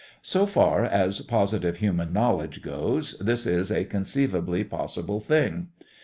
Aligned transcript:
So 0.23 0.47
far 0.47 0.83
as 0.83 1.21
positive 1.21 1.77
human 1.77 2.11
knowledge 2.11 2.63
goes, 2.63 3.15
this 3.19 3.45
is 3.45 3.71
a 3.71 3.85
conceivably 3.85 4.63
possible 4.63 5.19
thing. 5.19 5.67